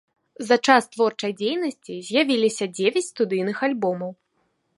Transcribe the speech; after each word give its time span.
За 0.49 0.55
час 0.67 0.87
творчай 0.93 1.35
дзейнасці 1.41 1.99
з'явіліся 2.07 2.65
дзевяць 2.79 3.05
студыйных 3.11 3.57
альбомаў. 3.71 4.11